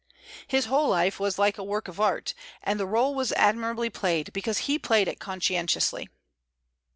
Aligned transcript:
His 0.47 0.65
whole 0.65 0.89
life 0.89 1.19
was 1.19 1.37
like 1.37 1.59
a 1.59 1.63
work 1.63 1.87
of 1.87 1.99
art; 1.99 2.33
and 2.63 2.79
the 2.79 2.87
rôle 2.87 3.13
was 3.13 3.31
admirably 3.33 3.91
played, 3.91 4.33
because 4.33 4.65
he 4.67 4.79
played 4.79 5.07
it 5.07 5.19
conscientiously." 5.19 6.09